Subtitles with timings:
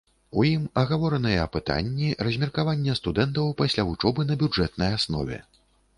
[0.43, 5.37] У ім агавораныя пытанні размеркавання студэнтаў пасля вучобы на бюджэтнай аснове.